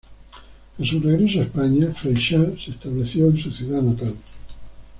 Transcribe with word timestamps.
A 0.79 0.83
su 0.83 0.99
regreso 0.99 1.39
a 1.39 1.43
España, 1.43 1.93
Freixa 1.93 2.39
se 2.59 2.71
estableció 2.71 3.27
en 3.27 3.37
su 3.37 3.51
ciudad 3.51 3.83
natal. 3.83 4.15